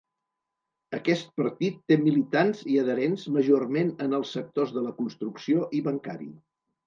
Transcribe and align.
Aquest 0.97 1.27
partit 1.41 1.75
té 1.91 1.97
militants 2.05 2.63
i 2.75 2.79
adherents 2.85 3.27
majorment 3.37 3.93
en 4.07 4.17
els 4.21 4.33
sectors 4.39 4.75
de 4.79 4.85
la 4.89 4.97
construcció 5.03 5.69
i 5.81 5.85
bancari. 5.89 6.31